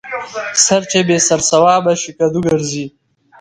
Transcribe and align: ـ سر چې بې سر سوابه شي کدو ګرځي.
ـ 0.57 0.63
سر 0.65 0.81
چې 0.91 0.99
بې 1.07 1.17
سر 1.27 1.39
سوابه 1.51 1.93
شي 2.01 2.11
کدو 2.19 2.39
ګرځي. 2.47 2.85